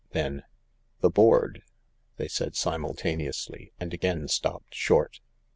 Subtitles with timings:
[0.13, 0.41] Then:"
[1.01, 1.61] The board,"
[2.17, 5.19] they said simultaneously, and again stopped short.